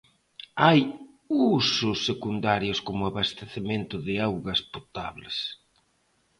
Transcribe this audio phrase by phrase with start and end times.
[0.63, 0.81] Hai
[1.57, 5.37] usos secundarios como abastecemento de augas potables.